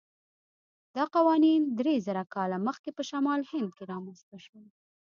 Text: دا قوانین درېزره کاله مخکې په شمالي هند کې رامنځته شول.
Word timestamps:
دا 0.95 1.03
قوانین 1.15 1.61
درېزره 1.79 2.23
کاله 2.33 2.57
مخکې 2.67 2.89
په 2.97 3.01
شمالي 3.09 3.45
هند 3.53 3.69
کې 3.75 3.83
رامنځته 3.91 4.37
شول. 4.45 4.65